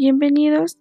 Bienvenidos 0.00 0.78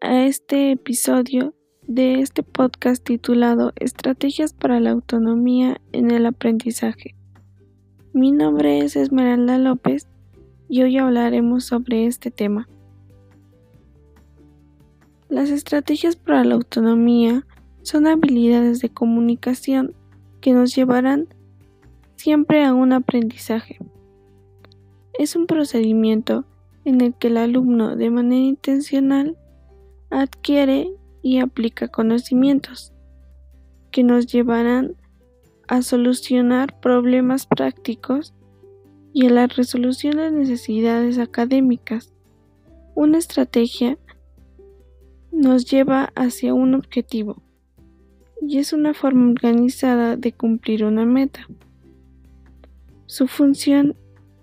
a 0.00 0.22
este 0.24 0.70
episodio 0.70 1.52
de 1.88 2.20
este 2.20 2.44
podcast 2.44 3.02
titulado 3.02 3.72
Estrategias 3.74 4.52
para 4.52 4.78
la 4.78 4.92
autonomía 4.92 5.80
en 5.90 6.12
el 6.12 6.26
aprendizaje. 6.26 7.16
Mi 8.12 8.30
nombre 8.30 8.78
es 8.78 8.94
Esmeralda 8.94 9.58
López 9.58 10.06
y 10.68 10.82
hoy 10.82 10.96
hablaremos 10.96 11.64
sobre 11.64 12.06
este 12.06 12.30
tema. 12.30 12.68
Las 15.28 15.50
estrategias 15.50 16.14
para 16.14 16.44
la 16.44 16.54
autonomía 16.54 17.44
son 17.82 18.06
habilidades 18.06 18.78
de 18.78 18.90
comunicación 18.90 19.92
que 20.40 20.52
nos 20.52 20.72
llevarán 20.72 21.26
siempre 22.14 22.64
a 22.64 22.74
un 22.74 22.92
aprendizaje. 22.92 23.80
Es 25.18 25.34
un 25.34 25.48
procedimiento 25.48 26.46
en 26.84 27.00
el 27.00 27.14
que 27.14 27.28
el 27.28 27.36
alumno 27.36 27.96
de 27.96 28.10
manera 28.10 28.44
intencional 28.44 29.36
adquiere 30.10 30.92
y 31.22 31.38
aplica 31.38 31.88
conocimientos 31.88 32.92
que 33.90 34.02
nos 34.02 34.26
llevarán 34.26 34.96
a 35.68 35.82
solucionar 35.82 36.80
problemas 36.80 37.46
prácticos 37.46 38.34
y 39.12 39.26
a 39.26 39.30
la 39.30 39.46
resolución 39.46 40.16
de 40.16 40.30
necesidades 40.30 41.18
académicas. 41.18 42.12
Una 42.94 43.18
estrategia 43.18 43.98
nos 45.30 45.64
lleva 45.70 46.12
hacia 46.14 46.54
un 46.54 46.74
objetivo 46.74 47.42
y 48.40 48.58
es 48.58 48.72
una 48.72 48.92
forma 48.92 49.30
organizada 49.30 50.16
de 50.16 50.32
cumplir 50.32 50.84
una 50.84 51.04
meta. 51.04 51.46
Su 53.06 53.28
función 53.28 53.96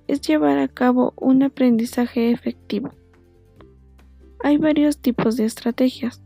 es 0.09 0.21
llevar 0.21 0.57
a 0.57 0.67
cabo 0.67 1.13
un 1.17 1.43
aprendizaje 1.43 2.31
efectivo. 2.31 2.89
Hay 4.41 4.57
varios 4.57 4.97
tipos 4.97 5.37
de 5.37 5.45
estrategias. 5.45 6.23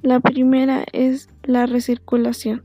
La 0.00 0.18
primera 0.20 0.86
es 0.92 1.28
la 1.42 1.66
recirculación, 1.66 2.64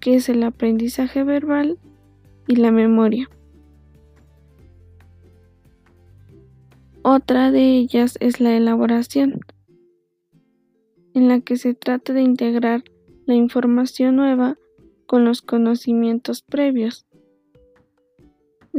que 0.00 0.14
es 0.14 0.30
el 0.30 0.42
aprendizaje 0.42 1.22
verbal 1.22 1.78
y 2.48 2.56
la 2.56 2.70
memoria. 2.70 3.28
Otra 7.02 7.50
de 7.50 7.76
ellas 7.76 8.16
es 8.20 8.40
la 8.40 8.56
elaboración, 8.56 9.40
en 11.12 11.28
la 11.28 11.40
que 11.40 11.56
se 11.56 11.74
trata 11.74 12.14
de 12.14 12.22
integrar 12.22 12.84
la 13.26 13.34
información 13.34 14.16
nueva 14.16 14.56
con 15.06 15.26
los 15.26 15.42
conocimientos 15.42 16.40
previos. 16.40 17.06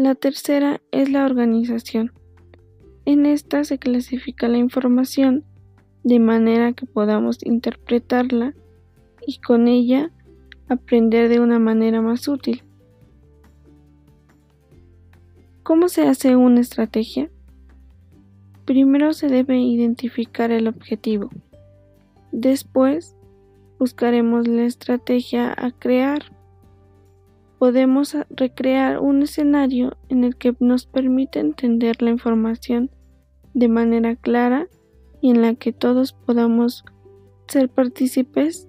La 0.02 0.16
tercera 0.16 0.82
es 0.90 1.12
la 1.12 1.24
organización. 1.28 2.12
En 3.06 3.28
esta 3.28 3.64
se 3.64 3.78
clasifica 3.78 4.48
la 4.48 4.58
información 4.58 5.46
de 6.04 6.18
manera 6.18 6.74
que 6.74 6.88
podamos 6.88 7.38
interpretarla 7.46 8.56
y 9.28 9.38
con 9.42 9.68
ella 9.68 10.10
aprender 10.70 11.30
de 11.30 11.40
una 11.40 11.60
manera 11.60 12.02
más 12.02 12.28
útil. 12.28 12.64
¿Cómo 15.62 15.88
se 15.88 16.08
hace 16.08 16.36
una 16.36 16.62
estrategia? 16.62 17.30
Primero 18.66 19.14
se 19.14 19.28
debe 19.28 19.60
identificar 19.60 20.50
el 20.50 20.68
objetivo. 20.68 21.30
Después 22.32 23.16
buscaremos 23.78 24.48
la 24.48 24.64
estrategia 24.64 25.54
a 25.56 25.70
crear 25.70 26.24
podemos 27.62 28.18
recrear 28.32 28.98
un 28.98 29.22
escenario 29.22 29.96
en 30.10 30.24
el 30.24 30.36
que 30.36 30.56
nos 30.60 30.88
permite 30.88 31.40
entender 31.40 32.02
la 32.02 32.10
información 32.10 32.90
de 33.54 33.68
manera 33.68 34.16
clara 34.16 34.68
y 35.22 35.30
en 35.30 35.44
la 35.44 35.54
que 35.54 35.72
todos 35.72 36.12
podamos 36.12 36.84
ser 37.48 37.70
partícipes. 37.70 38.68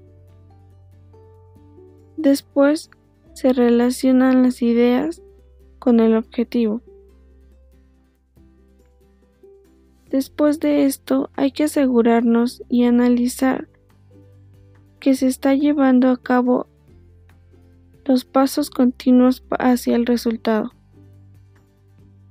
Después 2.18 2.90
se 3.32 3.54
relacionan 3.54 4.42
las 4.42 4.60
ideas 4.60 5.22
con 5.78 5.98
el 5.98 6.14
objetivo. 6.14 6.82
Después 10.10 10.60
de 10.60 10.84
esto 10.84 11.30
hay 11.32 11.52
que 11.52 11.64
asegurarnos 11.64 12.62
y 12.68 12.84
analizar 12.84 13.68
que 15.00 15.14
se 15.14 15.28
está 15.28 15.54
llevando 15.54 16.10
a 16.10 16.18
cabo 16.18 16.66
los 18.04 18.24
pasos 18.24 18.70
continuos 18.70 19.44
hacia 19.58 19.96
el 19.96 20.06
resultado. 20.06 20.72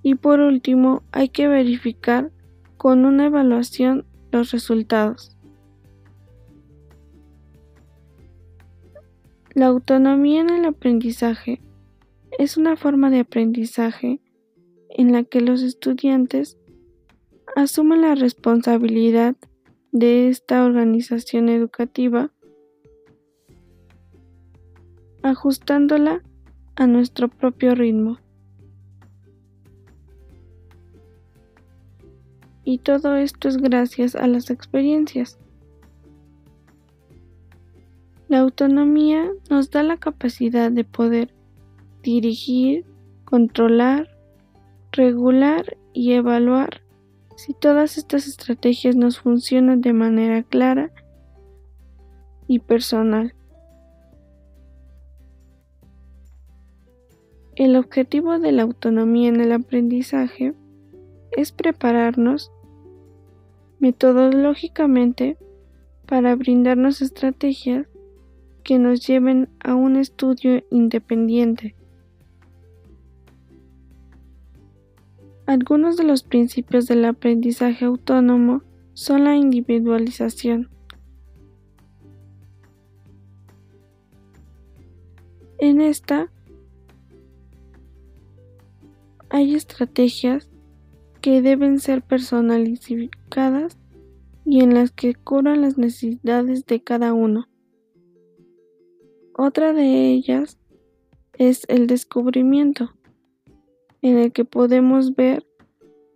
Y 0.04 0.16
por 0.16 0.40
último, 0.40 1.04
hay 1.12 1.30
que 1.30 1.48
verificar 1.48 2.32
con 2.78 3.06
una 3.06 3.28
evaluación 3.28 4.06
los 4.32 4.52
resultados. 4.52 5.38
La 9.54 9.68
autonomía 9.68 10.42
en 10.42 10.50
el 10.50 10.66
aprendizaje 10.66 11.62
es 12.40 12.58
una 12.58 12.78
forma 12.78 13.10
de 13.10 13.20
aprendizaje 13.20 14.22
en 14.90 15.12
la 15.12 15.24
que 15.24 15.42
los 15.42 15.62
estudiantes 15.62 16.58
asumen 17.56 18.02
la 18.02 18.16
responsabilidad 18.16 19.36
de 19.92 20.30
esta 20.30 20.64
organización 20.64 21.50
educativa 21.50 22.32
ajustándola 25.24 26.22
a 26.76 26.88
nuestro 26.88 27.28
propio 27.28 27.76
ritmo. 27.76 28.18
Y 32.64 32.78
todo 32.80 33.16
esto 33.16 33.48
es 33.48 33.58
gracias 33.58 34.16
a 34.16 34.28
las 34.28 34.50
experiencias. 34.50 35.40
La 38.28 38.40
autonomía 38.40 39.30
nos 39.50 39.72
da 39.72 39.84
la 39.84 39.98
capacidad 39.98 40.72
de 40.72 40.84
poder 40.84 41.34
dirigir, 42.02 42.86
controlar, 43.26 44.10
regular 44.92 45.78
y 45.94 46.14
evaluar 46.14 46.82
si 47.36 47.54
todas 47.54 47.98
estas 47.98 48.28
estrategias 48.28 48.96
nos 48.96 49.20
funcionan 49.20 49.82
de 49.82 49.94
manera 49.94 50.44
clara 50.44 50.92
y 52.48 52.60
personal. 52.60 53.34
El 57.56 57.76
objetivo 57.76 58.40
de 58.40 58.54
la 58.54 58.64
autonomía 58.64 59.28
en 59.28 59.42
el 59.42 59.52
aprendizaje 59.52 60.54
es 61.32 61.52
prepararnos 61.52 62.52
metodológicamente 63.80 65.38
para 66.06 66.36
brindarnos 66.36 67.02
estrategias 67.02 67.88
que 68.64 68.80
nos 68.80 69.06
lleven 69.06 69.50
a 69.60 69.76
un 69.76 69.98
estudio 69.98 70.64
independiente. 70.72 71.76
Algunos 75.46 75.98
de 75.98 76.06
los 76.06 76.24
principios 76.24 76.88
del 76.88 77.04
aprendizaje 77.04 77.84
autónomo 77.84 78.62
son 78.94 79.26
la 79.26 79.36
individualización. 79.36 80.70
En 85.58 85.82
esta 85.82 86.32
estrategias 89.56 90.50
que 91.22 91.42
deben 91.42 91.80
ser 91.80 92.02
personalizadas 92.02 93.78
y 94.46 94.62
en 94.62 94.74
las 94.74 94.92
que 94.92 95.14
curan 95.14 95.62
las 95.62 95.78
necesidades 95.78 96.66
de 96.66 96.84
cada 96.84 97.14
uno. 97.14 97.48
Otra 99.34 99.74
de 99.74 100.12
ellas 100.12 100.58
es 101.38 101.64
el 101.68 101.88
descubrimiento, 101.88 102.92
en 104.02 104.18
el 104.18 104.32
que 104.32 104.46
podemos 104.46 105.16
ver 105.16 105.46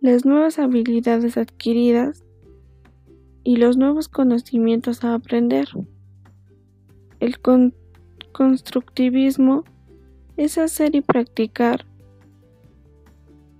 las 0.00 0.24
nuevas 0.24 0.58
habilidades 0.58 1.36
adquiridas 1.36 2.24
y 3.42 3.56
los 3.56 3.76
nuevos 3.76 4.08
conocimientos 4.08 5.04
a 5.04 5.14
aprender. 5.14 5.68
El 7.20 7.38
constructivismo 8.32 9.64
es 10.36 10.58
hacer 10.58 10.94
y 10.94 11.00
practicar 11.00 11.86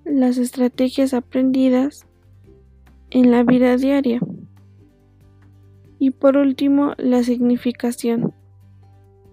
las 0.06 0.38
estrategias 0.38 1.12
aprendidas 1.14 2.06
en 3.10 3.30
la 3.30 3.42
vida 3.42 3.76
diaria. 3.76 4.20
Y 5.98 6.10
por 6.10 6.36
último, 6.36 6.94
la 6.96 7.22
significación, 7.22 8.32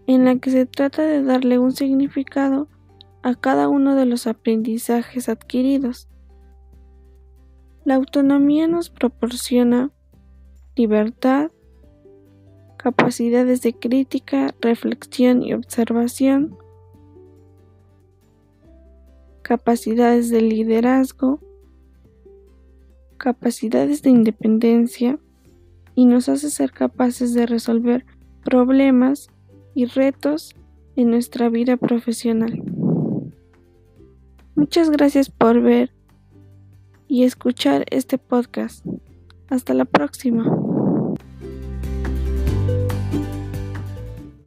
en 0.08 0.26
la 0.26 0.38
que 0.38 0.50
se 0.50 0.66
trata 0.66 1.04
de 1.04 1.22
darle 1.22 1.60
un 1.60 1.72
significado 1.72 2.68
a 3.22 3.36
cada 3.36 3.70
uno 3.70 3.96
de 3.96 4.06
los 4.06 4.28
aprendizajes 4.28 5.30
adquiridos. 5.30 6.10
La 7.86 7.96
autonomía 7.96 8.68
nos 8.68 8.90
proporciona 8.90 9.92
libertad, 10.76 11.52
capacidades 12.78 13.62
de 13.62 13.74
crítica, 13.74 14.56
reflexión 14.60 15.44
y 15.44 15.54
observación, 15.54 16.58
capacidades 19.44 20.30
de 20.30 20.42
liderazgo, 20.42 21.40
capacidades 23.18 24.02
de 24.02 24.10
independencia 24.10 25.20
y 25.96 26.06
nos 26.06 26.30
hace 26.30 26.50
ser 26.50 26.72
capaces 26.72 27.34
de 27.34 27.46
resolver 27.46 28.06
problemas 28.44 29.30
y 29.76 29.86
retos 29.86 30.56
en 30.96 31.12
nuestra 31.12 31.50
vida 31.50 31.78
profesional. 31.78 32.64
Muchas 34.56 34.90
gracias 34.90 35.30
por 35.30 35.62
ver 35.62 35.92
y 37.08 37.24
escuchar 37.24 37.86
este 37.92 38.18
podcast. 38.18 38.86
Hasta 39.50 39.74
la 39.74 39.86
próxima. 39.86 40.63